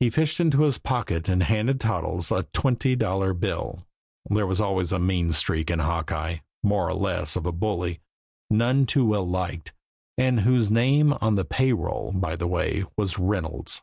He 0.00 0.10
fished 0.10 0.38
into 0.38 0.64
his 0.64 0.76
pocket 0.76 1.30
and 1.30 1.42
handed 1.44 1.80
Toddles 1.80 2.30
a 2.30 2.42
twenty 2.52 2.94
dollar 2.94 3.32
bill 3.32 3.86
there 4.28 4.44
always 4.44 4.60
was 4.60 4.92
a 4.92 4.98
mean 4.98 5.32
streak 5.32 5.70
in 5.70 5.78
Hawkeye, 5.78 6.40
more 6.62 6.86
or 6.88 6.92
less 6.92 7.36
of 7.36 7.46
a 7.46 7.52
bully, 7.52 8.00
none 8.50 8.84
too 8.84 9.06
well 9.06 9.26
liked, 9.26 9.72
and 10.18 10.40
whose 10.40 10.70
name 10.70 11.14
on 11.22 11.36
the 11.36 11.46
pay 11.46 11.72
roll, 11.72 12.12
by 12.14 12.36
the 12.36 12.46
way, 12.46 12.84
was 12.98 13.18
Reynolds. 13.18 13.80